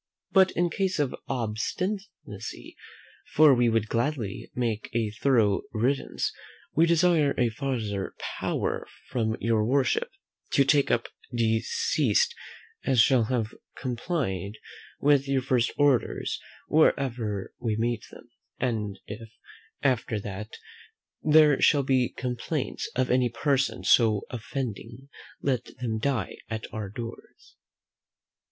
[0.31, 2.75] But in case of obstinacy,
[3.35, 6.33] for we would gladly make a thorough riddance,
[6.73, 10.09] we desire a farther power from your Worship,
[10.53, 12.33] to take up such deceased
[12.83, 14.53] as shall not have complied
[14.99, 18.27] with your first orders wherever we meet them;
[18.57, 19.29] and if,
[19.83, 20.53] after that,
[21.21, 25.09] there shall be complaints of any person so offending,
[25.43, 27.55] let them lie at our doors.